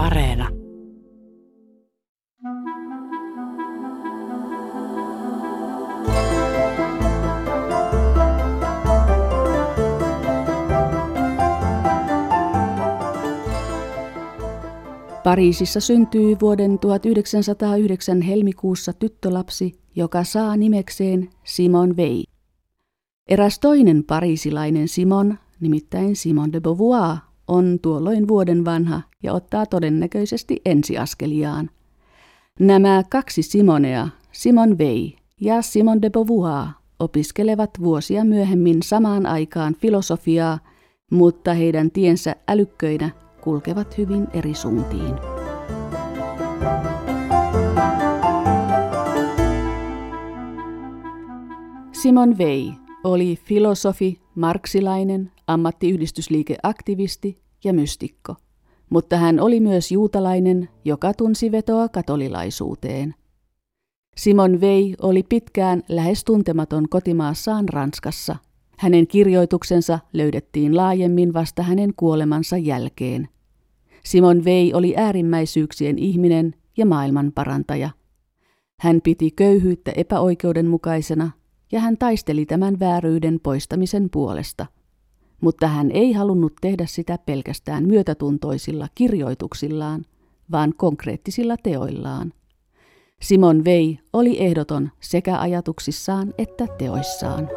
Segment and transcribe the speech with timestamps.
[0.00, 0.48] Areena.
[15.24, 22.24] Pariisissa syntyy vuoden 1909 helmikuussa tyttölapsi, joka saa nimekseen Simon Vei.
[23.28, 27.16] Eräs toinen parisilainen Simon, nimittäin Simon de Beauvoir,
[27.48, 31.70] on tuolloin vuoden vanha ja ottaa todennäköisesti ensiaskeliaan.
[32.60, 36.66] Nämä kaksi Simonea, Simon Vei ja Simon de Beauvoir,
[36.98, 40.58] opiskelevat vuosia myöhemmin samaan aikaan filosofiaa,
[41.10, 45.14] mutta heidän tiensä älykköinä kulkevat hyvin eri suuntiin.
[51.92, 52.72] Simon Vei
[53.04, 58.34] oli filosofi, marksilainen, ammattiyhdistysliikeaktivisti ja mystikko.
[58.90, 63.14] Mutta hän oli myös juutalainen, joka tunsi vetoa katolilaisuuteen.
[64.16, 68.36] Simon Vei oli pitkään lähes tuntematon kotimaassaan Ranskassa.
[68.78, 73.28] Hänen kirjoituksensa löydettiin laajemmin vasta hänen kuolemansa jälkeen.
[74.04, 77.90] Simon Vei oli äärimmäisyyksien ihminen ja maailmanparantaja.
[78.80, 81.30] Hän piti köyhyyttä epäoikeudenmukaisena
[81.72, 84.66] ja hän taisteli tämän vääryyden poistamisen puolesta.
[85.40, 90.04] Mutta hän ei halunnut tehdä sitä pelkästään myötätuntoisilla kirjoituksillaan,
[90.52, 92.32] vaan konkreettisilla teoillaan.
[93.22, 97.48] Simon Vei oli ehdoton sekä ajatuksissaan että teoissaan.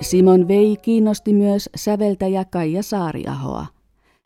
[0.00, 3.66] Simon Vei kiinnosti myös säveltäjä Kaija Saariahoa–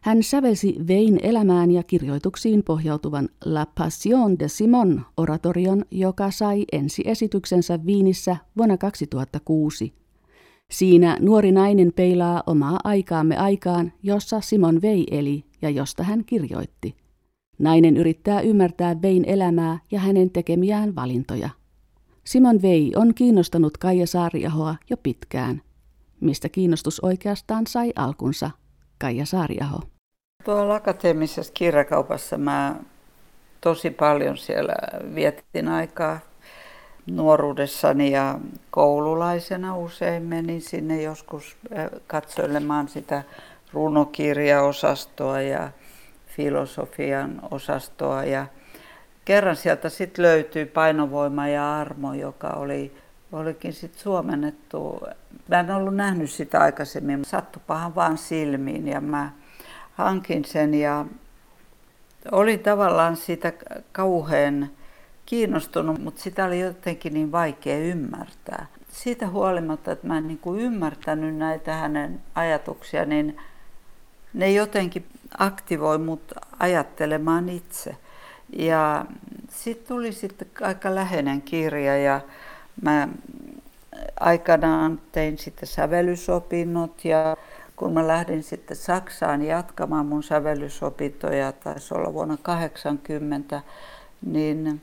[0.05, 7.87] hän sävelsi Vein elämään ja kirjoituksiin pohjautuvan La Passion de Simon oratorion, joka sai ensiesityksensä
[7.87, 9.95] Viinissä vuonna 2006.
[10.71, 16.97] Siinä nuori nainen peilaa omaa aikaamme aikaan, jossa Simon Vei eli ja josta hän kirjoitti.
[17.59, 21.51] Nainen yrittää ymmärtää Vein elämää ja hänen tekemiään valintoja.
[22.25, 25.63] Simon Vei on kiinnostanut Kaija Saariahoa jo pitkään.
[26.21, 28.51] Mistä kiinnostus oikeastaan sai alkunsa?
[28.99, 29.94] Kaija Saariaho.
[30.45, 32.75] Tuolla akateemisessa kirjakaupassa mä
[33.61, 34.75] tosi paljon siellä
[35.15, 36.19] vietin aikaa
[37.07, 38.39] nuoruudessani ja
[38.71, 43.23] koululaisena usein menin sinne joskus äh, katsoilemaan sitä
[43.73, 45.71] runokirjaosastoa ja
[46.27, 48.47] filosofian osastoa ja
[49.25, 52.97] kerran sieltä sitten löytyi painovoima ja armo, joka oli,
[53.33, 55.01] olikin sitten suomennettu.
[55.49, 59.31] Mä en ollut nähnyt sitä aikaisemmin, sattupahan vaan silmiin ja mä
[59.95, 61.07] hankin sen ja
[62.33, 63.53] olin tavallaan siitä
[63.93, 64.71] kauhean
[65.27, 68.67] kiinnostunut, mutta sitä oli jotenkin niin vaikea ymmärtää.
[68.89, 73.37] Siitä huolimatta, että mä en niin kuin ymmärtänyt näitä hänen ajatuksia, niin
[74.35, 75.07] ne jotenkin
[75.39, 77.97] aktivoi mut ajattelemaan itse.
[78.57, 79.07] Ja
[79.49, 82.21] sitten tuli sitten aika läheinen kirja ja
[82.83, 83.09] mä
[84.21, 87.37] aikanaan tein sitten sävellysopinnot ja
[87.77, 93.61] kun mä lähdin sitten Saksaan jatkamaan mun sävellysopintoja, taisi olla vuonna 80,
[94.27, 94.81] niin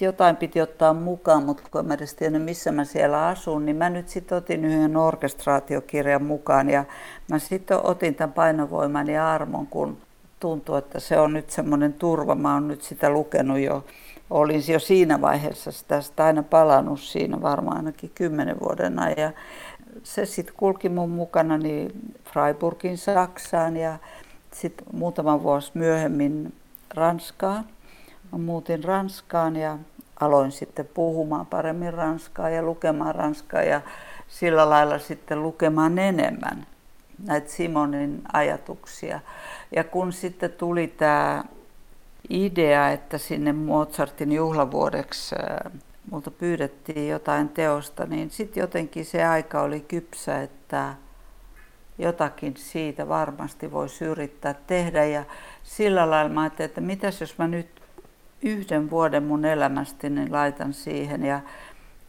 [0.00, 3.90] jotain piti ottaa mukaan, mutta kun mä edes tiedä, missä mä siellä asun, niin mä
[3.90, 6.84] nyt sitten otin yhden orkestraatiokirjan mukaan ja
[7.30, 9.98] mä sitten otin tämän painovoiman ja armon, kun
[10.40, 12.34] tuntuu, että se on nyt semmoinen turva.
[12.34, 13.84] Mä oon nyt sitä lukenut jo,
[14.30, 19.32] olin jo siinä vaiheessa sitä, sitä aina palannut siinä varmaan ainakin kymmenen vuoden ajan
[20.02, 23.98] se sitten kulki mun mukana niin Freiburgin Saksaan ja
[24.52, 26.52] sitten muutama vuosi myöhemmin
[26.94, 27.64] Ranskaan.
[28.32, 29.78] Mä muutin Ranskaan ja
[30.20, 33.80] aloin sitten puhumaan paremmin ranskaa ja lukemaan ranskaa ja
[34.28, 36.66] sillä lailla sitten lukemaan enemmän
[37.26, 39.20] näitä Simonin ajatuksia.
[39.76, 41.44] Ja kun sitten tuli tämä
[42.30, 45.34] idea, että sinne Mozartin juhlavuodeksi
[46.10, 50.94] multa pyydettiin jotain teosta, niin sitten jotenkin se aika oli kypsä, että
[51.98, 55.04] jotakin siitä varmasti voisi yrittää tehdä.
[55.04, 55.24] Ja
[55.62, 57.82] sillä lailla mä ajattelin, että mitäs jos mä nyt
[58.42, 61.40] yhden vuoden mun elämästäni niin laitan siihen ja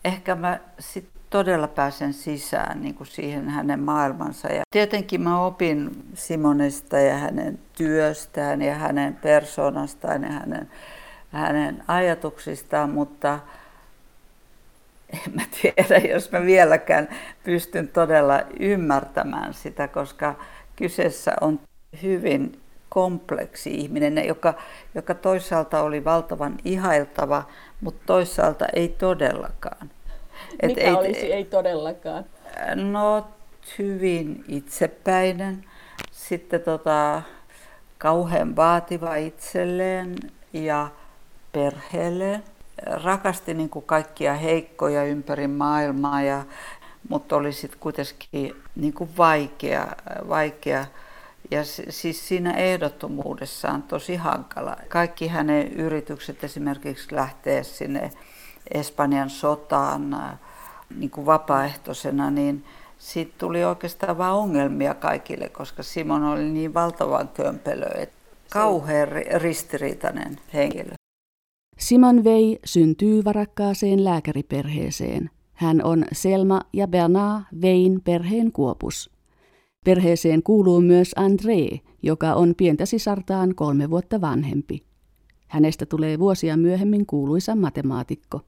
[0.05, 4.47] ehkä mä sitten todella pääsen sisään niin kuin siihen hänen maailmansa.
[4.47, 10.69] Ja tietenkin mä opin Simonesta ja hänen työstään ja hänen persoonastaan ja hänen,
[11.31, 13.39] hänen ajatuksistaan, mutta
[15.13, 17.09] en mä tiedä, jos mä vieläkään
[17.43, 20.35] pystyn todella ymmärtämään sitä, koska
[20.75, 21.59] kyseessä on
[22.03, 24.53] hyvin kompleksi ihminen, joka,
[24.95, 27.43] joka toisaalta oli valtavan ihailtava,
[27.81, 29.91] mutta toisaalta ei todellakaan.
[30.51, 32.25] Mikä Et ei, olisi ei todellakaan?
[32.75, 33.27] No
[33.79, 35.65] hyvin itsepäinen,
[36.11, 37.21] sitten tota,
[37.97, 40.15] kauhean vaativa itselleen
[40.53, 40.87] ja
[41.51, 42.43] perheelleen.
[42.85, 46.43] Rakasti niin kuin kaikkia heikkoja ympäri maailmaa, ja,
[47.09, 49.87] mutta oli sitten kuitenkin niin kuin vaikea,
[50.29, 50.85] vaikea
[51.51, 54.77] ja siis siinä ehdottomuudessaan tosi hankala.
[54.89, 58.11] Kaikki hänen yritykset esimerkiksi lähteä sinne
[58.73, 60.39] Espanjan sotaan äh,
[60.97, 62.65] niin kuin vapaaehtoisena, niin
[62.97, 68.15] siitä tuli oikeastaan vain ongelmia kaikille, koska Simon oli niin valtavan kömpelö, että
[68.49, 71.00] kauhean ristiriitainen henkilö.
[71.79, 75.29] Simon Vei syntyy varakkaaseen lääkäriperheeseen.
[75.53, 79.09] Hän on Selma ja Bernard Vein perheen kuopus.
[79.85, 84.83] Perheeseen kuuluu myös André, joka on pientä sisartaan kolme vuotta vanhempi.
[85.47, 88.41] Hänestä tulee vuosia myöhemmin kuuluisa matemaatikko.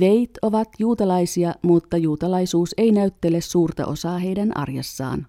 [0.00, 5.26] Veit ovat juutalaisia, mutta juutalaisuus ei näyttele suurta osaa heidän arjessaan.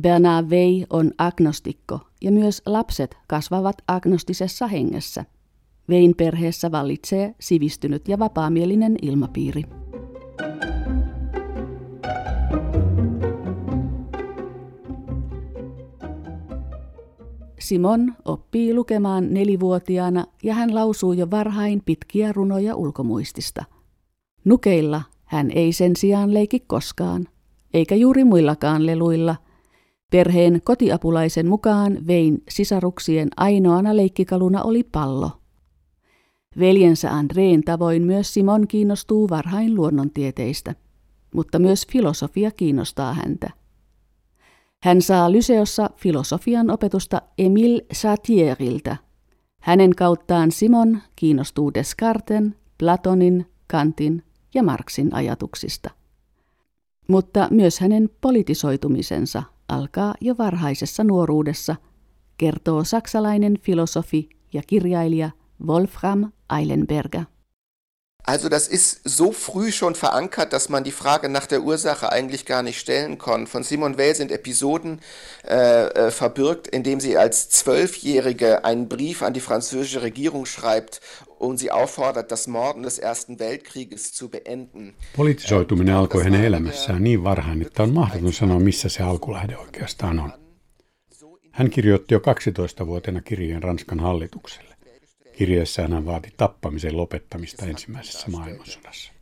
[0.00, 5.24] Bernard Vei on agnostikko ja myös lapset kasvavat agnostisessa hengessä.
[5.88, 9.62] Vein perheessä vallitsee sivistynyt ja vapaamielinen ilmapiiri.
[17.58, 23.64] Simon oppii lukemaan nelivuotiaana ja hän lausuu jo varhain pitkiä runoja ulkomuistista.
[24.44, 27.28] Nukeilla hän ei sen sijaan leiki koskaan,
[27.74, 29.36] eikä juuri muillakaan leluilla.
[30.10, 35.30] Perheen kotiapulaisen mukaan vein sisaruksien ainoana leikkikaluna oli pallo.
[36.58, 40.74] Veljensä Andreen tavoin myös Simon kiinnostuu varhain luonnontieteistä,
[41.34, 43.50] mutta myös filosofia kiinnostaa häntä.
[44.82, 48.96] Hän saa Lyseossa filosofian opetusta Emil Satieriltä.
[49.60, 54.22] Hänen kauttaan Simon kiinnostuu Descarten, Platonin, Kantin
[54.54, 55.90] ja Marxin ajatuksista.
[57.08, 61.76] Mutta myös hänen politisoitumisensa alkaa jo varhaisessa nuoruudessa,
[62.38, 67.26] kertoo saksalainen filosofi ja kirjailija Wolfram Eilenberger.
[68.26, 72.46] Also das ist so früh schon verankert, dass man die Frage nach der Ursache eigentlich
[72.46, 73.46] gar nicht stellen kann.
[73.46, 75.00] Von Simon Weil sind Episoden
[75.46, 81.02] äh, äh, verbürgt, indem sie als Zwölfjährige einen Brief an die französische Regierung schreibt
[81.38, 84.94] und sie auffordert, das Morden des Ersten Weltkrieges zu beenden.
[85.16, 90.32] Politisoituminen alkoi hänen elämässään niin varhain, että on mahdoton sanoa, missä se alkulähde oikeastaan on.
[91.50, 94.73] Hän kirjoitti jo 12-vuotiaana kirjeen Ranskan hallitukselle.
[95.36, 99.12] Kirjeessään hän vaati tappamisen lopettamista ensimmäisessä maailmansodassa.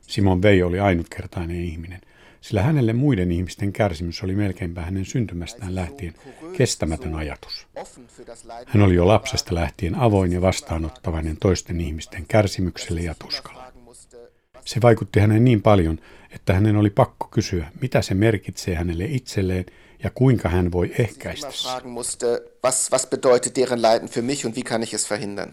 [0.00, 2.00] Simon Vei oli ainutkertainen ihminen,
[2.40, 6.14] sillä hänelle muiden ihmisten kärsimys oli melkeinpä hänen syntymästään lähtien
[6.56, 7.66] kestämätön ajatus.
[8.66, 13.62] Hän oli jo lapsesta lähtien avoin ja vastaanottavainen toisten ihmisten kärsimykselle ja tuskalle.
[14.64, 15.98] Se vaikutti hänen niin paljon,
[16.30, 19.66] että hänen oli pakko kysyä, mitä se merkitsee hänelle itselleen
[20.04, 21.46] ja kuinka hän voi ehkäistä
[22.64, 25.52] Was, was bedeutet deren Leiden für mich und wie kann ich es verhindern?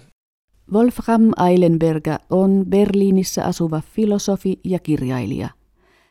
[0.74, 5.50] Wolfram Eilenberger on Berliinissä asuva filosofi ja kirjailija.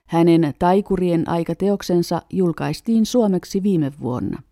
[0.07, 4.43] Hänen taikurien aikateoksensa julkaistiin suomeksi viime vuonna.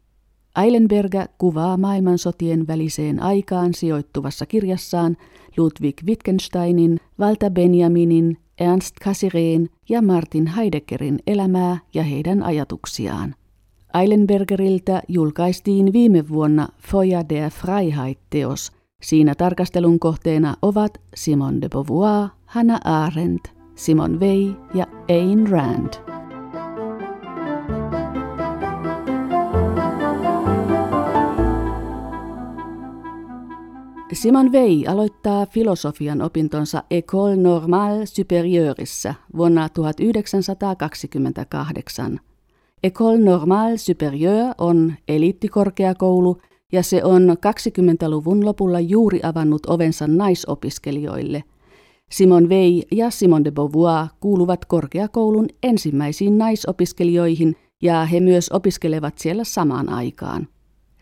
[0.63, 5.17] Eilenberger kuvaa maailmansotien väliseen aikaan sijoittuvassa kirjassaan
[5.57, 13.35] Ludwig Wittgensteinin, Walter Benjaminin, Ernst Cassireen ja Martin Heideggerin elämää ja heidän ajatuksiaan.
[14.01, 18.73] Eilenbergeriltä julkaistiin viime vuonna Feuer der Freiheit-teos.
[19.03, 25.95] Siinä tarkastelun kohteena ovat Simone de Beauvoir, Hannah Arendt, Simon Weil ja Ayn Rand.
[34.13, 42.21] Simon Weil aloittaa filosofian opintonsa École Normale Supérieurissa vuonna 1928.
[42.83, 46.41] École Normale Supérieure on eliittikorkeakoulu
[46.73, 51.45] ja se on 20-luvun lopulla juuri avannut ovensa naisopiskelijoille.
[52.11, 59.45] Simon Weil ja Simone de Beauvoir kuuluvat korkeakoulun ensimmäisiin naisopiskelijoihin ja he myös opiskelevat siellä
[59.45, 60.49] samaan aikaan.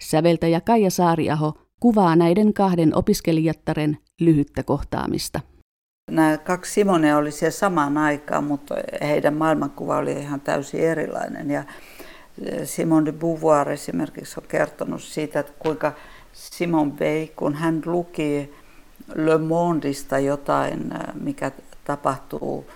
[0.00, 5.40] Säveltäjä Kaija Saariaho kuvaa näiden kahden opiskelijattaren lyhyttä kohtaamista.
[6.10, 11.50] Nämä kaksi Simone oli siellä samaan aikaan, mutta heidän maailmankuva oli ihan täysin erilainen.
[11.50, 11.64] Ja
[12.44, 15.92] eh, Simone de Beauvoir esimerkiksi on kertonut siitä, että kuinka
[16.32, 18.52] Simon vei, kun hän luki
[19.14, 21.50] Le Mondista jotain, eh, mikä
[21.84, 22.66] tapahtuu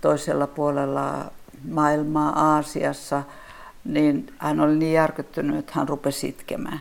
[0.00, 1.30] toisella puolella
[1.68, 3.22] maailmaa Aasiassa,
[3.84, 6.80] niin hän oli niin järkyttynyt, että hän rupesi itkemään.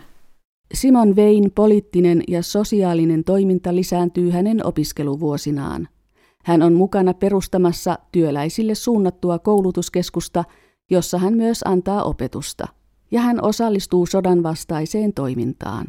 [0.73, 5.87] Simon Vein poliittinen ja sosiaalinen toiminta lisääntyy hänen opiskeluvuosinaan.
[6.43, 10.43] Hän on mukana perustamassa työläisille suunnattua koulutuskeskusta,
[10.89, 12.67] jossa hän myös antaa opetusta,
[13.11, 15.87] ja hän osallistuu sodan vastaiseen toimintaan.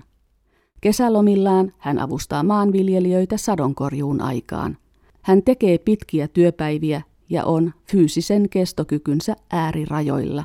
[0.80, 4.76] Kesälomillaan hän avustaa maanviljelijöitä sadonkorjuun aikaan.
[5.22, 10.44] Hän tekee pitkiä työpäiviä ja on fyysisen kestokykynsä äärirajoilla.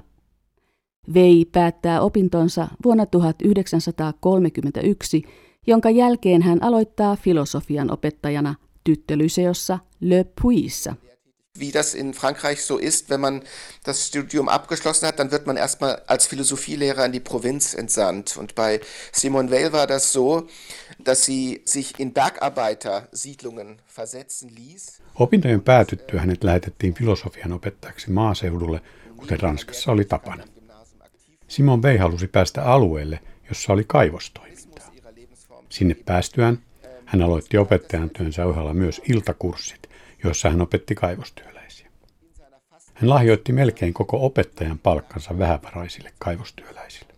[1.13, 5.23] Vei päättää opintonsa vuonna 1931,
[5.67, 8.55] jonka jälkeen hän aloittaa filosofian opettajana
[8.89, 10.95] tyttölyseossa Le Puissa.
[11.59, 13.41] Wie das in Frankreich so ist, wenn man
[13.83, 18.37] das Studium abgeschlossen hat, dann wird man erstmal als Philosophielehrer in die Provinz entsandt.
[18.37, 18.79] Und bei
[19.11, 20.47] Simone Weil war das so,
[21.03, 25.01] dass sie sich in Bergarbeitersiedlungen versetzen ließ.
[25.15, 28.81] Opintojen päätyttyä hänet lähetettiin filosofian opettajaksi maaseudulle,
[29.17, 30.43] kuten Ranskassa oli tapana.
[31.47, 33.19] Simon Weil halusi päästä alueelle,
[33.49, 34.91] jossa oli kaivostoimintaa.
[35.69, 36.59] Sinne päästyään
[37.09, 39.89] hän aloitti opettajan työnsä ohella myös iltakurssit,
[40.23, 41.89] joissa hän opetti kaivostyöläisiä.
[42.93, 47.13] Hän lahjoitti melkein koko opettajan palkkansa vähävaraisille kaivostyöläisille.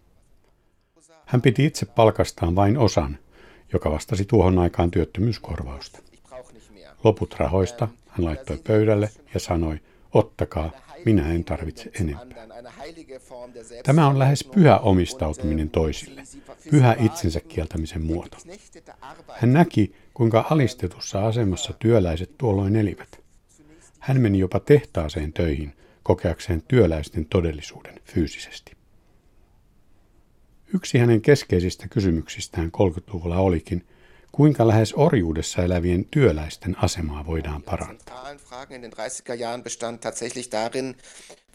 [1.25, 3.17] Hän piti itse palkastaan vain osan,
[3.73, 5.99] joka vastasi tuohon aikaan työttömyyskorvausta.
[7.03, 9.79] Loput rahoista hän laittoi pöydälle ja sanoi,
[10.13, 10.71] ottakaa,
[11.05, 12.47] minä en tarvitse enempää.
[13.83, 16.23] Tämä on lähes pyhä omistautuminen toisille,
[16.71, 18.37] pyhä itsensä kieltämisen muoto.
[19.33, 23.21] Hän näki, kuinka alistetussa asemassa työläiset tuolloin elivät.
[23.99, 28.71] Hän meni jopa tehtaaseen töihin, kokeakseen työläisten todellisuuden fyysisesti.
[30.73, 33.85] Yksi hänen keskeisistä kysymyksistään 30-luvulla olikin,
[34.31, 38.31] kuinka lähes orjuudessa elävien työläisten asemaa voidaan parantaa.
[38.69, 40.95] in den 30er Jahren bestand tatsächlich darin,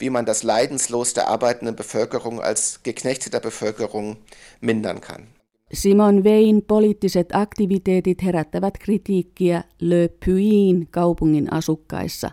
[0.00, 4.16] wie man das Leidenslos der arbeitenden Bevölkerung als geknechteter Bevölkerung
[4.60, 5.26] mindern kann.
[5.72, 12.30] Simon Vein poliittiset aktiviteetit herättävät kritiikkiä Le Puyin kaupungin asukkaissa.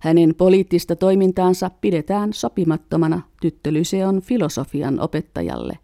[0.00, 5.78] Hänen poliittista toimintaansa pidetään sopimattomana tyttölyseon filosofian opettajalle.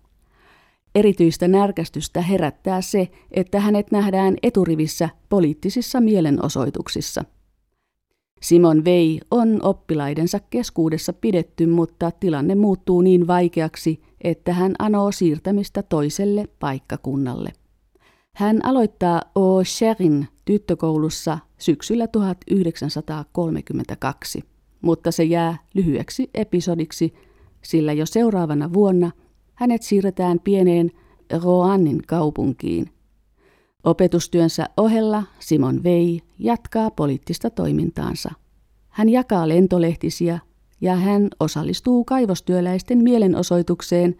[0.94, 7.24] Erityistä närkästystä herättää se, että hänet nähdään eturivissä poliittisissa mielenosoituksissa.
[8.42, 15.82] Simon Vei on oppilaidensa keskuudessa pidetty, mutta tilanne muuttuu niin vaikeaksi, että hän anoo siirtämistä
[15.82, 17.52] toiselle paikkakunnalle.
[18.34, 24.44] Hän aloittaa Auxerrin tyttökoulussa syksyllä 1932,
[24.82, 27.14] mutta se jää lyhyeksi episodiksi,
[27.62, 29.10] sillä jo seuraavana vuonna–
[29.58, 30.90] hänet siirretään pieneen
[31.42, 32.90] Roannin kaupunkiin.
[33.84, 38.30] Opetustyönsä ohella Simon Vei jatkaa poliittista toimintaansa.
[38.88, 40.38] Hän jakaa lentolehtisiä
[40.80, 44.16] ja hän osallistuu kaivostyöläisten mielenosoitukseen,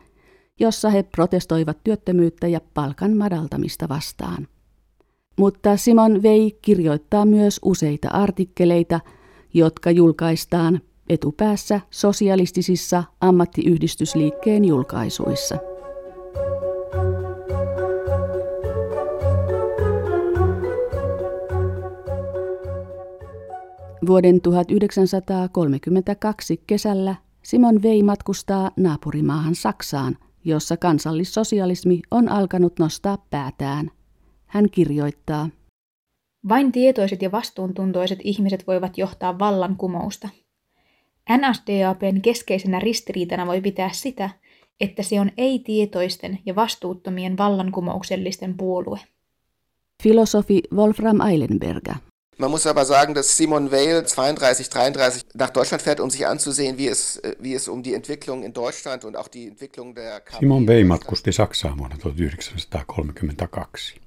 [0.61, 4.49] jossa he protestoivat työttömyyttä ja palkan madaltamista vastaan.
[5.39, 9.01] Mutta Simon Vei kirjoittaa myös useita artikkeleita,
[9.55, 15.59] jotka julkaistaan etupäässä sosialistisissa ammattiyhdistysliikkeen julkaisuissa.
[24.07, 33.91] Vuoden 1932 kesällä Simon Vei matkustaa naapurimaahan Saksaan, jossa kansallissosialismi on alkanut nostaa päätään.
[34.47, 35.49] Hän kirjoittaa.
[36.49, 40.29] Vain tietoiset ja vastuuntuntoiset ihmiset voivat johtaa vallankumousta.
[41.37, 44.31] NSDAPn keskeisenä ristiriitana voi pitää sitä,
[44.81, 48.99] että se on ei-tietoisten ja vastuuttomien vallankumouksellisten puolue.
[50.03, 51.95] Filosofi Wolfram Eilenberger.
[52.39, 56.79] Man muss aber sagen, dass Simon Weil 32, 33 nach Deutschland fährt, um sich anzusehen,
[56.79, 60.39] wie es, wie es um die Entwicklung in Deutschland und auch die Entwicklung der KP
[60.39, 64.01] Simon Weil matkusti Saksaan vuonna 1932.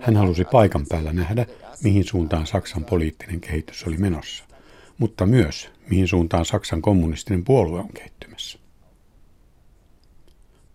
[0.00, 1.46] Hän halusi paikan päällä nähdä,
[1.82, 4.44] mihin suuntaan Saksan poliittinen kehitys oli menossa
[5.02, 8.58] mutta myös mihin suuntaan Saksan kommunistinen puolue on kehittymässä.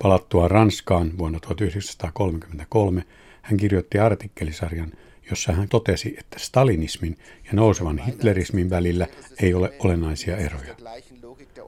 [0.02, 3.04] Palattua Ranskaan vuonna 1933
[3.42, 4.92] hän kirjoitti artikkelisarjan,
[5.30, 9.06] jossa hän totesi, että stalinismin ja nousevan hitlerismin välillä
[9.42, 10.74] ei ole olennaisia eroja.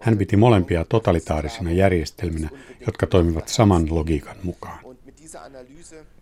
[0.00, 2.48] Hän piti molempia totalitaarisina järjestelminä,
[2.86, 4.78] jotka toimivat saman logiikan mukaan.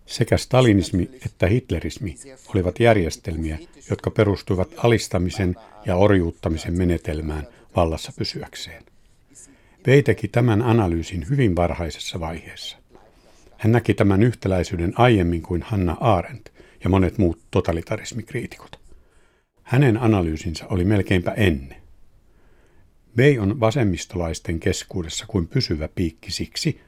[0.08, 2.14] Sekä stalinismi että hitlerismi
[2.48, 3.58] olivat järjestelmiä,
[3.90, 7.46] jotka perustuivat alistamisen ja orjuuttamisen menetelmään
[7.76, 8.82] vallassa pysyäkseen.
[9.86, 12.76] Vei teki tämän analyysin hyvin varhaisessa vaiheessa.
[13.56, 16.48] Hän näki tämän yhtäläisyyden aiemmin kuin Hanna Arendt
[16.84, 18.80] ja monet muut totalitarismikriitikot.
[19.62, 21.76] Hänen analyysinsä oli melkeinpä ennen.
[23.16, 26.80] Vei on vasemmistolaisten keskuudessa kuin pysyvä piikki siksi,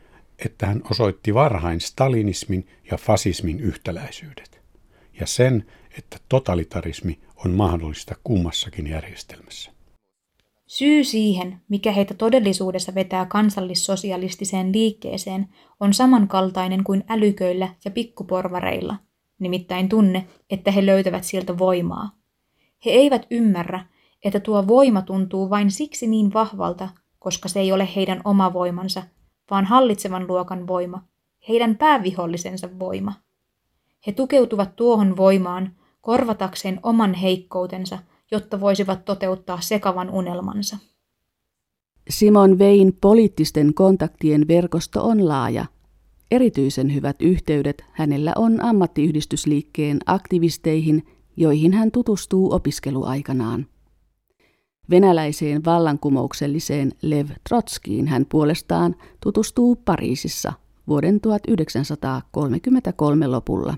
[0.47, 4.61] että hän osoitti varhain stalinismin ja fasismin yhtäläisyydet
[5.21, 5.67] ja sen,
[5.99, 9.71] että totalitarismi on mahdollista kummassakin järjestelmässä.
[10.67, 15.49] Syy siihen, mikä heitä todellisuudessa vetää kansallissosialistiseen liikkeeseen,
[15.81, 18.97] on samankaltainen kuin älyköillä ja pikkuporvareilla,
[19.41, 22.11] nimittäin tunne, että he löytävät sieltä voimaa.
[22.85, 23.87] He eivät ymmärrä,
[24.25, 29.03] että tuo voima tuntuu vain siksi niin vahvalta, koska se ei ole heidän oma voimansa,
[29.51, 31.03] vaan hallitsevan luokan voima,
[31.49, 33.13] heidän päävihollisensa voima.
[34.07, 37.99] He tukeutuvat tuohon voimaan korvatakseen oman heikkoutensa,
[38.31, 40.77] jotta voisivat toteuttaa sekavan unelmansa.
[42.11, 45.67] Simon Vein poliittisten kontaktien verkosto on laaja.
[46.31, 53.67] Erityisen hyvät yhteydet hänellä on ammattiyhdistysliikkeen aktivisteihin, joihin hän tutustuu opiskeluaikanaan.
[54.91, 60.53] Venäläiseen vallankumoukselliseen Lev Trotskiin hän puolestaan tutustuu Pariisissa
[60.89, 63.75] vuoden 1933 lopulla.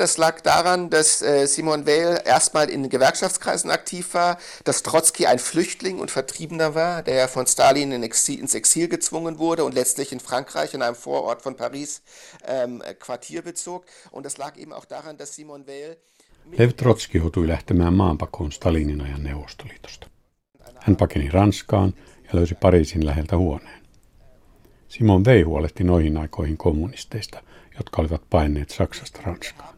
[0.00, 5.38] Das lag daran, dass äh, Simon Weil erstmal in Gewerkschaftskreisen aktiv war, dass Trotzki ein
[5.38, 10.12] Flüchtling und Vertriebener war, der von Stalin in Exil, ins Exil gezwungen wurde und letztlich
[10.12, 12.02] in Frankreich in einem Vorort von Paris
[12.44, 13.84] ähm, Quartier bezog.
[14.10, 15.96] Und das lag eben auch daran, dass Simon Weil...
[16.58, 20.13] Lev Trotski joutui lähtemään maanpakoon Stalinin ajan Neuvostoliitosta.
[20.84, 23.82] Hän pakeni Ranskaan ja löysi Pariisin läheltä huoneen.
[24.88, 27.42] Simon Vei huolehti noihin aikoihin kommunisteista,
[27.76, 29.74] jotka olivat paineet Saksasta Ranskaan.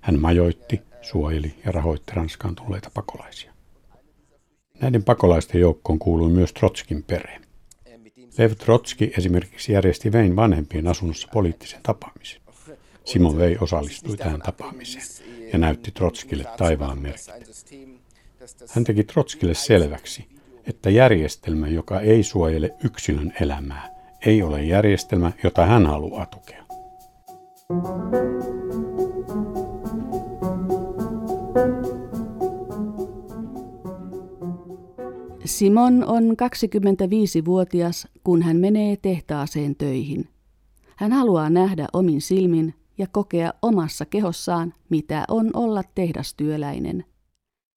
[0.00, 3.52] Hän majoitti, suojeli ja rahoitti Ranskaan tulleita pakolaisia.
[4.80, 7.40] Näiden pakolaisten joukkoon kuului myös Trotskin perhe.
[8.38, 12.40] Lev Trotski esimerkiksi järjesti Vein vanhempien asunnossa poliittisen tapaamisen.
[13.04, 15.04] Simon Vei osallistui tähän tapaamiseen
[15.52, 17.97] ja näytti Trotskille taivaan merkit.
[18.70, 20.28] Hän teki Trotskille selväksi,
[20.66, 23.90] että järjestelmä, joka ei suojele yksilön elämää,
[24.26, 26.64] ei ole järjestelmä, jota hän haluaa tukea.
[35.44, 40.28] Simon on 25-vuotias, kun hän menee tehtaaseen töihin.
[40.96, 47.04] Hän haluaa nähdä omin silmin ja kokea omassa kehossaan, mitä on olla tehdastyöläinen.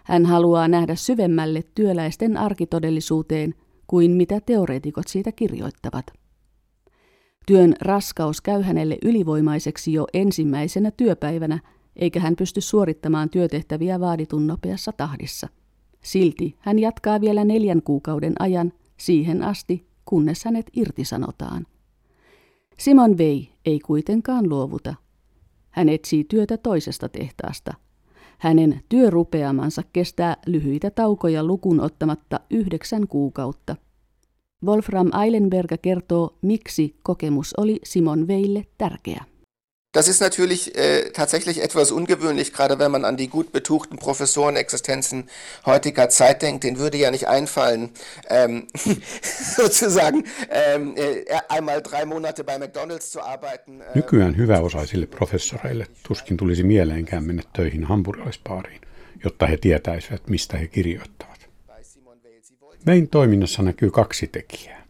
[0.04, 3.56] Hän haluaa nähdä syvemmälle työläisten arkitodellisuuteen
[3.88, 6.06] kuin mitä teoreetikot siitä kirjoittavat.
[7.46, 11.60] Työn raskaus käy hänelle ylivoimaiseksi jo ensimmäisenä työpäivänä,
[11.96, 15.48] eikä hän pysty suorittamaan työtehtäviä vaaditun nopeassa tahdissa.
[16.02, 21.66] Silti hän jatkaa vielä neljän kuukauden ajan siihen asti, kunnes hänet irtisanotaan.
[22.80, 24.96] Simon Vei ei kuitenkaan luovuta.
[25.72, 27.74] Hän etsii työtä toisesta tehtaasta.
[28.42, 33.76] Hänen työrupeamansa kestää lyhyitä taukoja lukuun ottamatta yhdeksän kuukautta–
[34.66, 39.24] Wolfram Eilenberger kertoo, miksi kokemus oli Simon Veille tärkeä.
[39.92, 45.30] Das ist natürlich äh, tatsächlich etwas ungewöhnlich, gerade wenn man an die gut betuchten Professorenexistenzen
[45.66, 46.64] heutiger Zeit denkt.
[46.64, 47.90] Den würde ja nicht einfallen,
[48.30, 48.68] ähm,
[49.56, 53.82] sozusagen ähm, äh, einmal drei Monate bei McDonalds zu arbeiten.
[53.82, 53.96] Äh.
[53.96, 58.82] Nykyään hyväosaisille professoreille tuskin tulisi mieleenkään mennä töihin hampurilaispaariin,
[59.24, 61.50] jotta he tietäisivät, mistä he kirjoittavat.
[62.86, 64.81] Vein toiminnassa näkyy kaksi tekijää.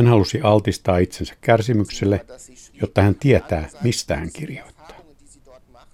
[0.00, 2.26] Hän halusi altistaa itsensä kärsimykselle,
[2.80, 5.00] jotta hän tietää, mistä hän kirjoittaa.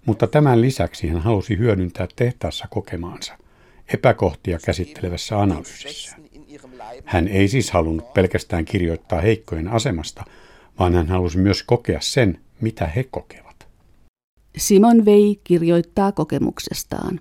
[0.04, 3.38] Mutta tämän lisäksi hän halusi hyödyntää tehtaassa kokemaansa
[3.94, 6.16] epäkohtia käsittelevässä analyysissä.
[7.04, 10.24] Hän ei siis halunnut pelkästään kirjoittaa heikkojen asemasta,
[10.78, 13.66] vaan hän halusi myös kokea sen, mitä he kokevat.
[14.56, 17.20] Simon Vei kirjoittaa kokemuksestaan.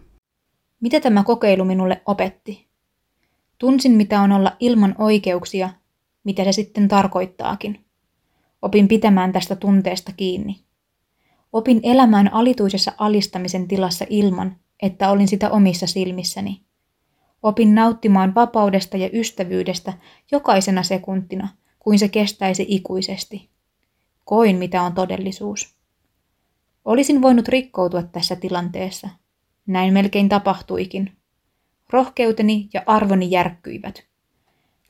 [0.81, 2.67] Mitä tämä kokeilu minulle opetti?
[3.57, 5.69] Tunsin, mitä on olla ilman oikeuksia,
[6.25, 7.85] mitä se sitten tarkoittaakin.
[8.61, 10.59] Opin pitämään tästä tunteesta kiinni.
[11.53, 16.61] Opin elämään alituisessa alistamisen tilassa ilman, että olin sitä omissa silmissäni.
[17.43, 19.93] Opin nauttimaan vapaudesta ja ystävyydestä
[20.31, 21.47] jokaisena sekuntina,
[21.79, 23.49] kuin se kestäisi ikuisesti.
[24.23, 25.75] Koin, mitä on todellisuus.
[26.85, 29.09] Olisin voinut rikkoutua tässä tilanteessa.
[29.67, 31.11] Näin melkein tapahtuikin.
[31.89, 34.05] Rohkeuteni ja arvoni järkkyivät.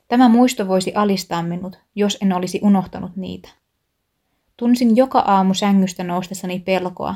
[0.08, 3.48] Tämä muisto voisi alistaa minut, jos en olisi unohtanut niitä.
[4.56, 7.14] Tunsin joka aamu sängystä noustessani pelkoa.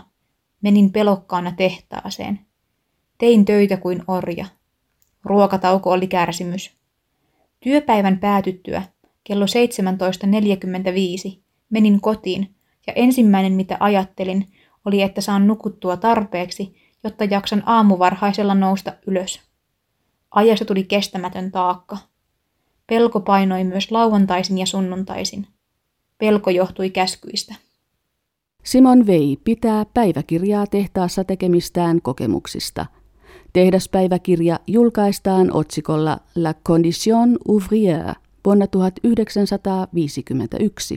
[0.63, 2.41] Menin pelokkaana tehtaaseen.
[3.19, 4.47] Tein töitä kuin orja.
[5.25, 6.77] Ruokatauko oli kärsimys.
[7.61, 8.83] Työpäivän päätyttyä
[9.25, 9.45] kello
[11.33, 12.55] 17.45 menin kotiin
[12.87, 14.53] ja ensimmäinen mitä ajattelin
[14.85, 16.75] oli, että saan nukuttua tarpeeksi,
[17.05, 19.41] jotta jaksan aamuvarhaisella nousta ylös.
[20.31, 21.99] Ajasta tuli kestämätön taakka.
[22.91, 25.47] Pelko painoi myös lauantaisin ja sunnuntaisin.
[26.19, 27.55] Pelko johtui käskyistä.
[28.65, 32.87] Simon Vei pitää päiväkirjaa tehtaassa tekemistään kokemuksista.
[33.53, 40.97] Tehdaspäiväkirja julkaistaan otsikolla La Condition ouvrière vuonna 1951.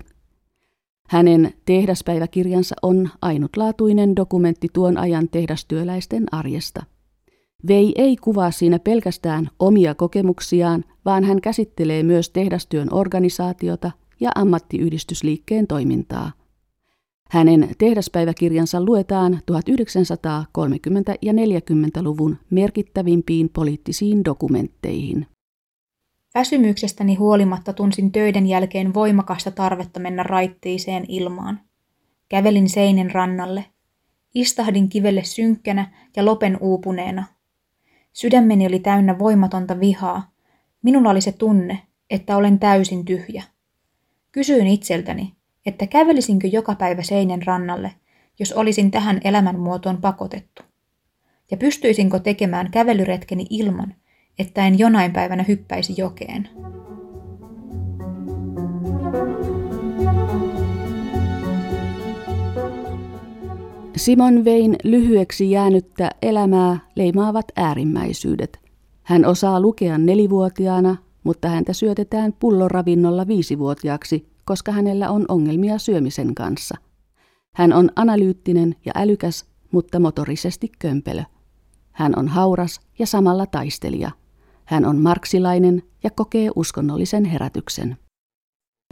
[1.07, 6.83] Hänen tehdaspäiväkirjansa on ainutlaatuinen dokumentti tuon ajan tehdastyöläisten arjesta.
[7.67, 15.67] Vei ei kuvaa siinä pelkästään omia kokemuksiaan, vaan hän käsittelee myös tehdastyön organisaatiota ja ammattiyhdistysliikkeen
[15.67, 16.31] toimintaa.
[17.29, 25.27] Hänen tehdaspäiväkirjansa luetaan 1930- ja 40-luvun merkittävimpiin poliittisiin dokumentteihin.
[26.35, 31.59] Väsymyksestäni huolimatta tunsin töiden jälkeen voimakasta tarvetta mennä raittiiseen ilmaan.
[32.29, 33.65] Kävelin seinen rannalle.
[34.35, 37.32] Istahdin kivelle synkkänä ja lopen uupuneena.
[38.13, 40.31] Sydämeni oli täynnä voimatonta vihaa.
[40.83, 43.43] Minulla oli se tunne, että olen täysin tyhjä.
[44.31, 45.33] Kysyin itseltäni,
[45.65, 47.91] että kävelisinkö joka päivä seinen rannalle,
[48.39, 50.63] jos olisin tähän elämänmuotoon pakotettu.
[51.51, 53.95] Ja pystyisinkö tekemään kävelyretkeni ilman,
[54.39, 56.49] että en jonain päivänä hyppäisi jokeen.
[63.97, 68.59] Simon Vein lyhyeksi jäänyttä elämää leimaavat äärimmäisyydet.
[69.03, 76.77] Hän osaa lukea nelivuotiaana, mutta häntä syötetään pulloravinnolla viisivuotiaaksi, koska hänellä on ongelmia syömisen kanssa.
[77.55, 81.23] Hän on analyyttinen ja älykäs, mutta motorisesti kömpelö.
[81.91, 84.11] Hän on hauras ja samalla taistelija–
[84.65, 87.97] hän on marksilainen ja kokee uskonnollisen herätyksen.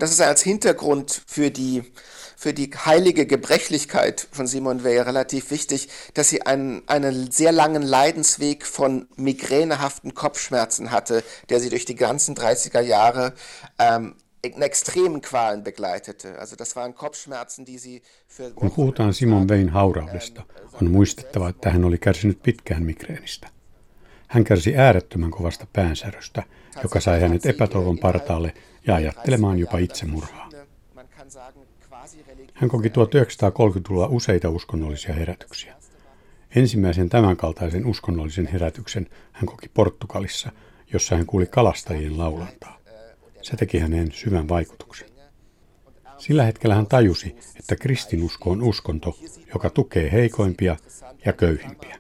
[0.02, 1.94] Das ist als Hintergrund für die,
[2.42, 7.84] für die heilige Gebrechlichkeit von Simone Weil relativ wichtig, dass sie einen, einen sehr langen
[7.84, 13.34] Leidensweg von migränehaften Kopfschmerzen hatte, der sie durch die ganzen 30er Jahre
[13.78, 16.40] ähm, in extremen Qualen begleitete.
[16.40, 20.44] Also das waren Kopfschmerzen, die sie für Kun puhutaan Simon Vein hauraudesta,
[20.82, 23.48] on muistettava, että hän oli kärsinyt pitkään migreenistä.
[24.28, 26.44] Hän kärsi äärettömän kovasta päänsäröstä,
[26.84, 28.54] joka sai hänet epätoivon partaalle
[28.88, 30.50] ja ajattelemaan jopa itsemurhaa.
[32.54, 35.76] Hän koki 1930-luvulla useita uskonnollisia herätyksiä.
[36.56, 40.52] Ensimmäisen tämänkaltaisen uskonnollisen herätyksen hän koki Portugalissa,
[40.94, 42.78] jossa hän kuuli kalastajien laulantaa.
[43.42, 45.10] Se teki häneen syvän vaikutuksen.
[46.18, 49.18] Sillä hetkellä hän tajusi, että kristinusko on uskonto,
[49.54, 50.78] joka tukee heikoimpia
[51.26, 51.98] ja köyhimpiä.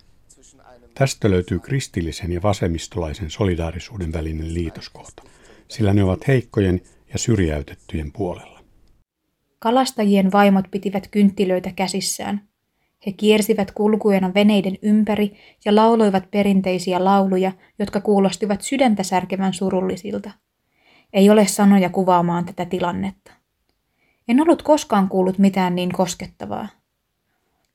[0.94, 5.24] Tästä löytyy kristillisen ja vasemmistolaisen solidaarisuuden välinen liitoskohta,
[5.68, 6.82] sillä ne ovat heikkojen
[7.14, 8.61] ja syrjäytettyjen puolella.
[9.63, 12.47] Kalastajien vaimot pitivät kynttilöitä käsissään.
[13.06, 15.34] He kiersivät kulkuena veneiden ympäri
[15.65, 20.32] ja lauloivat perinteisiä lauluja, jotka kuulostivat sydäntä särkevän surullisilta.
[21.13, 23.32] Ei ole sanoja kuvaamaan tätä tilannetta.
[24.28, 26.67] En ollut koskaan kuullut mitään niin koskettavaa.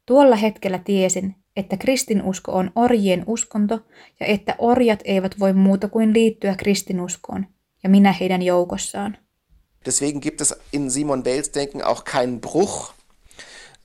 [0.06, 3.80] Tuolla hetkellä tiesin, että kristinusko on orjien uskonto
[4.20, 7.46] ja että orjat eivät voi muuta kuin liittyä kristinuskoon,
[7.82, 9.16] ja minä heidän joukossaan.
[9.86, 12.92] Deswegen gibt es in Simon Weils Denken auch keinen Bruch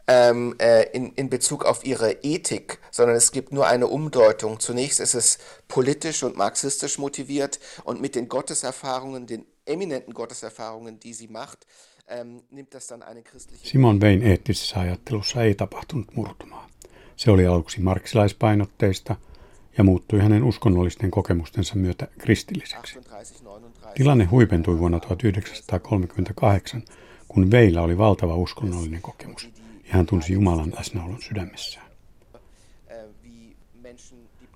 [0.08, 4.60] ähm, äh, in, in Bezug auf ihre Ethik, sondern es gibt nur eine Umdeutung.
[4.60, 5.38] Zunächst ist es
[5.68, 11.68] politisch und marxistisch motiviert und mit den Gotteserfahrungen, den eminenten Gotteserfahrungen, die sie macht,
[12.08, 13.68] ähm, nimmt das dann eine christliche...
[13.68, 16.68] Simon Vein eettisessä ajattelussa ei tapahtunut murtumaa.
[17.16, 19.16] Se oli aluksi marksilaispainotteista
[19.78, 23.00] ja muuttui hänen uskonnollisten kokemustensa myötä kristilliseksi.
[23.96, 26.84] Tilanne huipentui vuonna 1938,
[27.28, 29.50] kun Veillä oli valtava uskonnollinen kokemus
[29.84, 31.92] ja hän tunsi Jumalan läsnäolon sydämessään.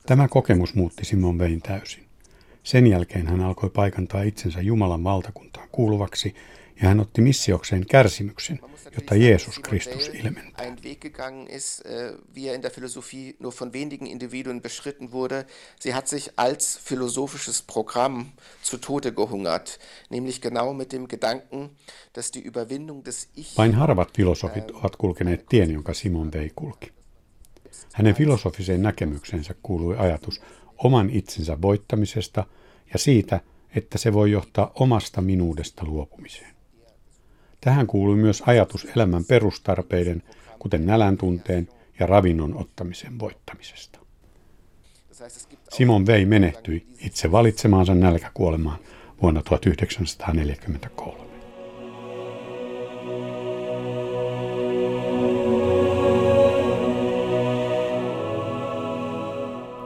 [0.05, 2.05] Tämä kokemus muutti Simon Vein täysin.
[2.63, 6.35] Sen jälkeen hän alkoi paikantaa itsensä Jumalan valtakuntaan kuuluvaksi
[6.81, 8.59] ja hän otti missiokseen kärsimyksen,
[8.95, 10.65] jotta Jeesus Kristus ilmentää.
[10.65, 15.11] Ein Weg gegangen ist, äh, wie er in der Philosophie nur von wenigen Individuen beschritten
[15.11, 15.45] wurde.
[15.79, 18.25] Sie hat sich als philosophisches Programm
[18.63, 21.69] zu Tode gehungert, nämlich genau mit dem Gedanken,
[22.13, 23.57] dass die Überwindung des Ich...
[23.57, 26.91] Vain harvat filosofit ovat kulkeneet tien, jonka Simon Vei kulki.
[27.93, 30.41] Hänen filosofiseen näkemyksensä kuului ajatus
[30.77, 32.45] oman itsensä voittamisesta
[32.93, 33.39] ja siitä,
[33.75, 36.54] että se voi johtaa omasta minuudesta luopumiseen.
[37.65, 40.23] Tähän kuului myös ajatus elämän perustarpeiden,
[40.59, 43.99] kuten nälän tunteen ja ravinnon ottamisen voittamisesta.
[45.69, 48.79] Simon Vei menehtyi itse valitsemaansa nälkäkuolemaan
[49.21, 51.23] vuonna 1943.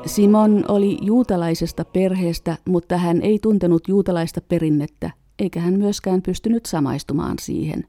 [0.05, 7.39] Simon oli juutalaisesta perheestä, mutta hän ei tuntenut juutalaista perinnettä eikä hän myöskään pystynyt samaistumaan
[7.41, 7.87] siihen.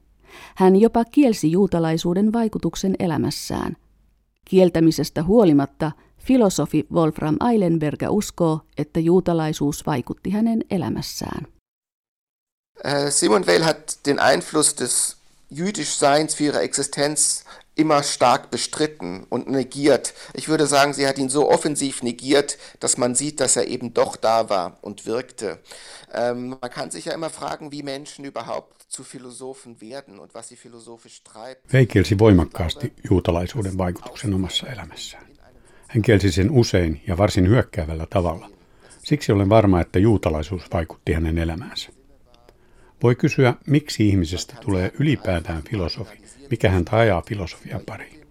[0.55, 3.77] Hän jopa kielsi juutalaisuuden vaikutuksen elämässään.
[4.45, 11.47] Kieltämisestä huolimatta filosofi Wolfram Eilenberger uskoo, että juutalaisuus vaikutti hänen elämässään.
[12.85, 15.17] Äh, Simon Weil hat den Einfluss des
[15.51, 17.43] Jüdischseins für ihre Existenz
[17.81, 20.13] immer stark bestritten und negiert.
[20.33, 23.93] Ich würde sagen, sie hat ihn so offensiv negiert, dass man sieht, dass er eben
[23.93, 25.59] doch da war und wirkte.
[26.13, 30.49] Ähm, man kann sich ja immer fragen, wie Menschen überhaupt zu Philosophen werden und was
[30.49, 31.73] sie philosophisch treibt.
[31.73, 35.25] Vei kielsi voimakkaasti juutalaisuuden vaikutuksen omassa elämässään.
[35.87, 38.49] Hän kielsi sen usein ja varsin hyökkäävällä tavalla.
[39.03, 41.89] Siksi olen varma, että juutalaisuus vaikutti hänen elämäänsä.
[43.03, 46.20] Voi kysyä, miksi ihmisestä tulee ylipäätään filosofi,
[46.51, 48.27] mikä häntä ajaa filosofian pariin.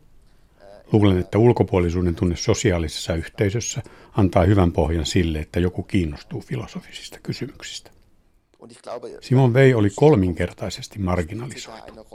[0.93, 3.83] Luulen, että ulkopuolisuuden tunne sosiaalisessa yhteisössä
[4.17, 7.91] antaa hyvän pohjan sille, että joku kiinnostuu filosofisista kysymyksistä.
[9.21, 12.07] Simon Vei oli kolminkertaisesti marginalisoitu.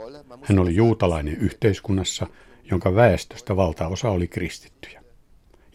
[0.42, 2.26] Hän oli juutalainen yhteiskunnassa,
[2.70, 5.02] jonka väestöstä valtaosa oli kristittyjä.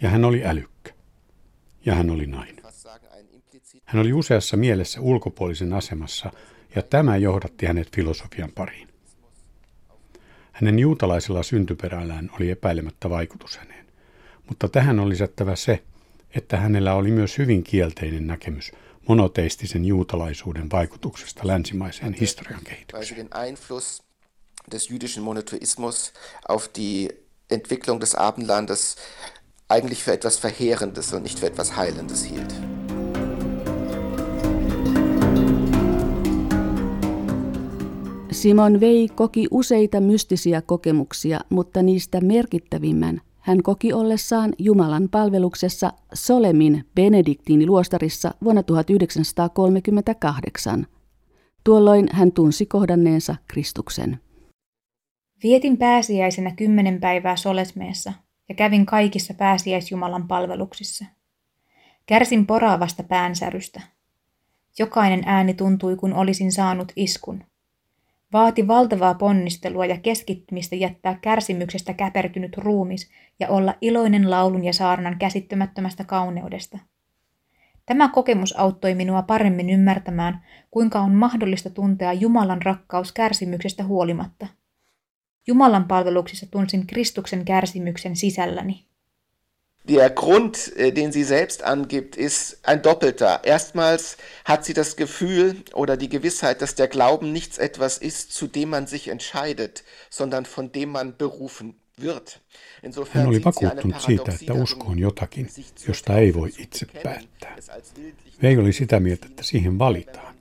[0.02, 0.94] Ja hän oli älykkä.
[1.86, 2.66] Ja hän oli nainen.
[3.86, 6.32] Hän oli useassa mielessä ulkopuolisen asemassa
[6.76, 8.91] ja tämä johdatti hänet filosofian pariin.
[10.52, 13.86] Hänen juutalaisella syntyperällään oli epäilemättä vaikutus häneen,
[14.50, 15.84] mutta tähän on lisättävä se,
[16.36, 18.72] että hänellä oli myös hyvin kielteinen näkemys
[19.08, 23.32] monoteistisen juutalaisuuden vaikutuksesta länsimaiseen historian kehitykseen.
[24.72, 26.14] des jüdischen Monotheismus
[26.48, 27.10] auf die
[27.50, 28.96] Entwicklung des Abendlandes
[29.68, 32.71] eigentlich für etwas Verheerendes und nicht für etwas Heilendes hielt.
[38.32, 46.86] Simon Vei koki useita mystisiä kokemuksia, mutta niistä merkittävimmän hän koki ollessaan Jumalan palveluksessa Solemin
[46.96, 50.88] Benediktiiniluostarissa vuonna 1938.
[51.64, 54.20] Tuolloin hän tunsi kohdanneensa Kristuksen.
[55.44, 58.14] Vietin pääsiäisenä kymmenen päivää Solesmeessa
[58.50, 61.06] ja kävin kaikissa pääsiäisjumalan palveluksissa.
[62.06, 63.82] Kärsin poraavasta päänsärystä.
[64.80, 67.44] Jokainen ääni tuntui, kun olisin saanut iskun.
[68.34, 75.20] Vaati valtavaa ponnistelua ja keskittymistä jättää kärsimyksestä käpertynyt ruumis ja olla iloinen laulun ja saarnan
[75.20, 76.80] käsittämättömästä kauneudesta.
[77.86, 84.48] Tämä kokemus auttoi minua paremmin ymmärtämään, kuinka on mahdollista tuntea Jumalan rakkaus kärsimyksestä huolimatta.
[85.48, 88.91] Jumalan palveluksissa tunsin Kristuksen kärsimyksen sisälläni.
[89.84, 93.44] Der Grund, äh, den sie selbst angibt, ist ein doppelter.
[93.44, 98.48] Erstmals hat sie das Gefühl oder die Gewissheit, dass der Glauben nichts etwas ist, zu
[98.48, 102.40] dem man sich entscheidet, sondern von dem man berufen wird.
[103.10, 105.48] Hän oli vakuuttunut siitä, että usko on jotakin,
[105.88, 107.56] josta ei voi itse päättää.
[108.42, 110.36] Vei oli sitä mieltä, että siihen valitaan.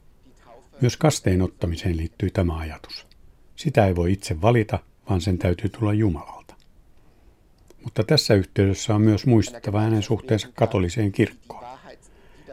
[0.81, 3.07] Myös kasteen ottamiseen liittyy tämä ajatus.
[3.57, 6.40] Sitä ei voi itse valita, vaan sen täytyy tulla Jumalalta.
[7.85, 11.65] Mutta tässä yhteydessä on myös muistettava hänen suhteensa katoliseen kirkkoon.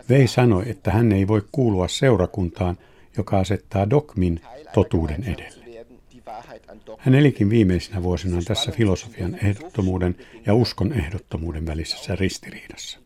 [0.10, 2.78] Vei sanoi, että hän ei voi kuulua seurakuntaan,
[3.18, 4.42] joka asettaa dogmin
[4.74, 5.58] totuuden edelle.
[6.98, 13.00] Hän elikin viimeisinä vuosinaan tässä filosofian ehdottomuuden ja uskon ehdottomuuden välisessä ristiriidassa.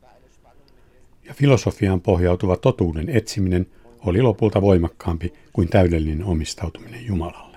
[1.23, 3.67] Ja filosofiaan pohjautuva totuuden etsiminen
[4.05, 7.50] oli lopulta voimakkaampi kuin täydellinen omistautuminen Jumalalle.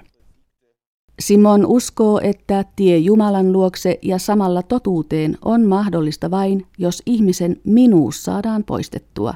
[1.20, 8.24] Simon uskoo, että tie Jumalan luokse ja samalla totuuteen on mahdollista vain, jos ihmisen minuus
[8.24, 9.34] saadaan poistettua.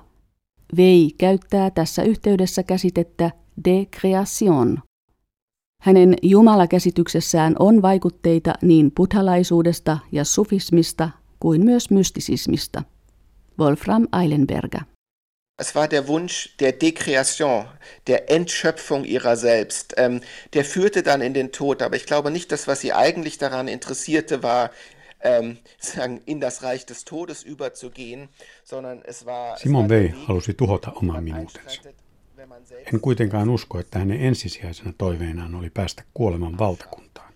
[0.76, 3.30] Vei käyttää tässä yhteydessä käsitettä
[3.64, 4.78] de création.
[5.82, 11.10] Hänen jumalakäsityksessään on vaikutteita niin buddhalaisuudesta ja sufismista
[11.40, 12.82] kuin myös mystisismista.
[13.58, 14.82] Wolfram Eilenberger.
[15.60, 17.66] Es war der Wunsch der Dekreation,
[18.06, 19.94] der Entschöpfung ihrer selbst.
[19.96, 20.20] Ähm,
[20.52, 23.66] der führte dann in den Tod, aber ich glaube nicht, dass was sie eigentlich daran
[23.66, 24.70] interessierte, war,
[25.20, 28.28] ähm, sagen, in das Reich des Todes überzugehen,
[28.62, 29.58] sondern es war...
[29.58, 31.82] Simon Weil halusi tuhota oman minuutensa.
[32.92, 37.32] En kuitenkaan usko, että hänen ensisijaisena toiveenaan oli päästä kuoleman valtakuntaan.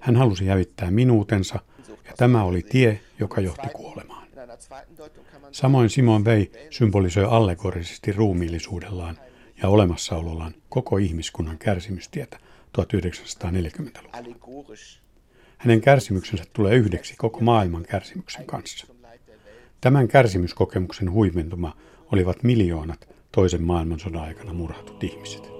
[0.00, 4.25] Hän halusi hävittää minuutensa, ja tämä oli tie, joka johti kuolemaan.
[5.52, 9.18] Samoin Simon Vei symbolisoi allegorisesti ruumiillisuudellaan
[9.62, 12.38] ja olemassaolollaan koko ihmiskunnan kärsimystietä
[12.80, 14.76] 1940-luvulla.
[15.58, 18.86] Hänen kärsimyksensä tulee yhdeksi koko maailman kärsimyksen kanssa.
[19.80, 21.76] Tämän kärsimyskokemuksen huiventuma
[22.12, 25.55] olivat miljoonat toisen maailmansodan aikana murhatut ihmiset.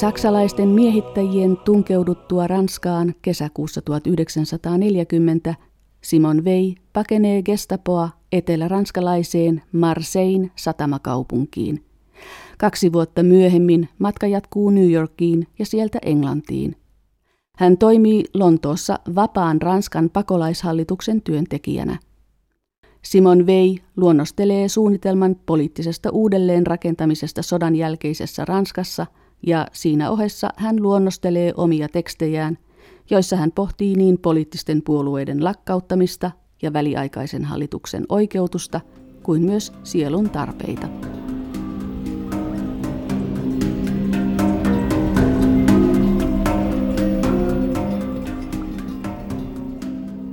[0.00, 5.54] Saksalaisten miehittäjien tunkeuduttua Ranskaan kesäkuussa 1940
[6.00, 11.84] Simon Vei pakenee gestapoa etelä-ranskalaiseen Marseille satamakaupunkiin.
[12.58, 16.76] Kaksi vuotta myöhemmin matka jatkuu New Yorkiin ja sieltä Englantiin.
[17.56, 21.98] Hän toimii Lontoossa vapaan Ranskan pakolaishallituksen työntekijänä.
[23.04, 29.06] Simon Vei luonnostelee suunnitelman poliittisesta uudelleenrakentamisesta sodan jälkeisessä Ranskassa
[29.46, 32.58] ja siinä ohessa hän luonnostelee omia tekstejään,
[33.10, 36.30] joissa hän pohtii niin poliittisten puolueiden lakkauttamista
[36.62, 38.80] ja väliaikaisen hallituksen oikeutusta
[39.22, 40.88] kuin myös sielun tarpeita.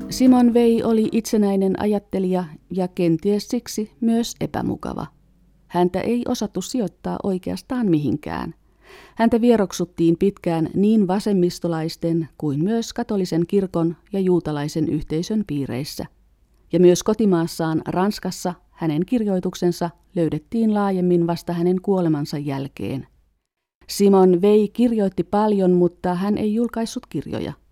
[0.10, 5.08] Simon Vei oli itsenäinen ajattelija ja kenties siksi myös epämukava.
[5.68, 8.54] Häntä ei osattu sijoittaa oikeastaan mihinkään.
[9.16, 16.06] Häntä vieroksuttiin pitkään niin vasemmistolaisten kuin myös katolisen kirkon ja juutalaisen yhteisön piireissä.
[16.74, 23.08] Ja myös kotimaassaan Ranskassa hänen kirjoituksensa löydettiin laajemmin vasta hänen kuolemansa jälkeen.
[23.90, 27.54] Simon Vei kirjoitti paljon, mutta hän ei julkaissut kirjoja–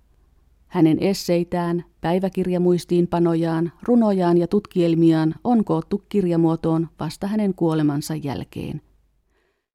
[0.74, 8.82] hänen esseitään, päiväkirjamuistiinpanojaan, runojaan ja tutkielmiaan on koottu kirjamuotoon vasta hänen kuolemansa jälkeen.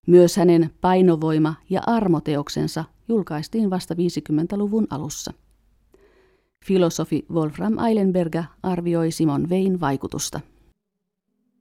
[0.08, 5.32] Myös hänen painovoima- ja armoteoksensa julkaistiin vasta 50-luvun alussa.
[6.64, 10.40] Filosofi Wolfram Eilenberger arvioi Simon Vein vaikutusta.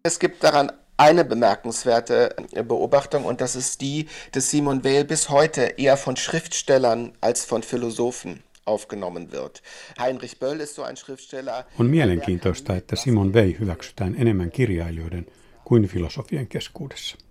[0.06, 2.30] Es gibt daran eine bemerkenswerte
[2.64, 4.06] Beobachtung und das ist die,
[4.36, 9.62] dass Simon Weil bis heute eher von Schriftstellern als von Philosophen aufgenommen wird.
[10.00, 11.66] Heinrich Böll ist so ein Schriftsteller.
[11.80, 15.26] On mielenkiintoista, että Simon Vei hyväksytään enemmän kirjailijoiden
[15.64, 17.27] kuin filosofien keskuudessa.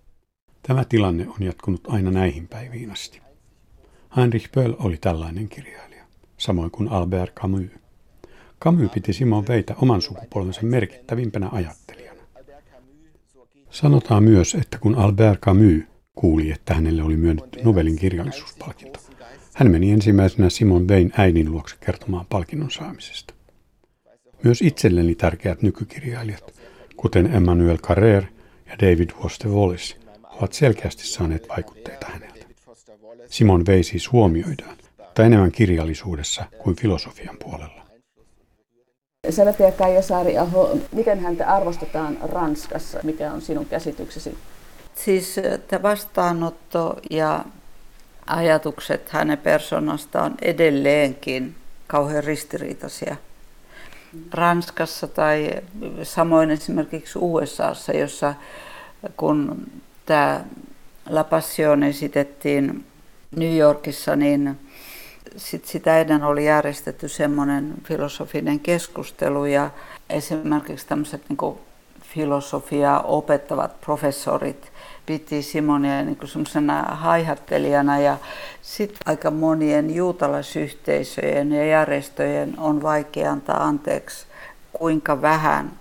[0.67, 3.21] Tämä tilanne on jatkunut aina näihin päiviin asti.
[4.17, 6.05] Heinrich Böll oli tällainen kirjailija,
[6.39, 7.71] samoin kuin Albert Camus.
[8.63, 12.21] Camus piti Simon Veitä oman sukupolvensa merkittävimpänä ajattelijana.
[13.71, 15.83] Sanotaan myös, että kun Albert Camus
[16.15, 19.01] kuuli, että hänelle oli myönnetty Nobelin kirjallisuuspalkinto,
[19.55, 23.35] hän meni ensimmäisenä Simon Vein äidin luokse kertomaan palkinnon saamisesta.
[24.43, 26.55] Myös itselleni tärkeät nykykirjailijat,
[26.97, 28.27] kuten Emmanuel Carrère
[28.67, 30.06] ja David Foster Wallace,
[30.39, 32.47] ovat selkeästi saaneet vaikutteita häneltä.
[33.29, 37.87] Simon Vei siis huomioidaan, mutta enemmän kirjallisuudessa kuin filosofian puolella.
[39.31, 43.01] Sävätiä Kaija Saari-Aho, miten häntä arvostetaan Ranskassa?
[43.03, 44.39] Mikä on sinun käsityksesi?
[44.95, 45.37] Siis
[45.83, 47.45] vastaanotto ja
[48.27, 51.55] ajatukset hänen persoonastaan on edelleenkin
[51.87, 53.17] kauhean ristiriitaisia.
[54.33, 55.51] Ranskassa tai
[56.03, 58.35] samoin esimerkiksi USAssa, jossa
[59.17, 59.67] kun
[60.07, 60.45] tämä
[61.09, 62.85] La Passion esitettiin
[63.37, 64.59] New Yorkissa, niin
[65.37, 69.71] sit sitä ennen oli järjestetty semmoinen filosofinen keskustelu ja
[70.11, 71.59] esimerkiksi tämmöiset niin
[72.03, 74.73] filosofiaa opettavat professorit
[75.07, 78.17] piti Simonia niin semmoisena haihattelijana ja
[78.63, 84.27] sitten aika monien juutalaisyhteisöjen ja järjestöjen on vaikea antaa anteeksi,
[84.73, 85.73] kuinka vähän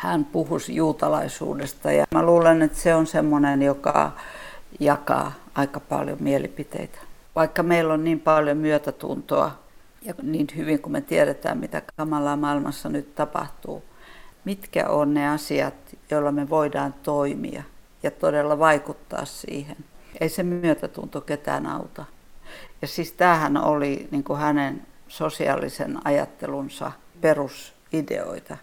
[0.00, 1.92] hän puhuisi juutalaisuudesta.
[1.92, 4.12] Ja mä luulen, että se on semmoinen, joka
[4.80, 6.98] jakaa aika paljon mielipiteitä.
[7.36, 9.58] Vaikka meillä on niin paljon myötätuntoa
[10.02, 13.84] ja niin hyvin kuin me tiedetään, mitä kamalaa maailmassa nyt tapahtuu,
[14.44, 15.74] mitkä on ne asiat,
[16.10, 17.62] joilla me voidaan toimia
[18.02, 19.76] ja todella vaikuttaa siihen.
[20.20, 22.04] Ei se myötätunto ketään auta.
[22.82, 28.56] Ja siis tämähän oli niin kuin hänen sosiaalisen ajattelunsa perusideoita.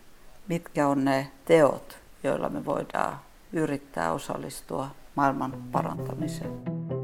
[0.47, 3.19] Mitkä on ne teot, joilla me voidaan
[3.53, 6.96] yrittää osallistua maailman parantamiseen.